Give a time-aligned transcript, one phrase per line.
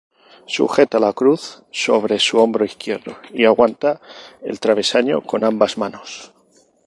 [0.53, 4.01] Sujeta la Cruz sobre su hombro izquierdo y aguanta
[4.41, 6.33] el travesaño con ambas manos.